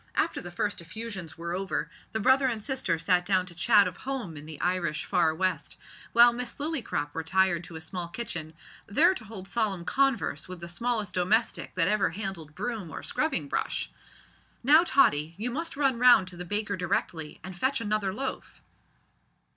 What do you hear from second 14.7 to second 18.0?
Tottie, you must run round to the baker directly, and fetch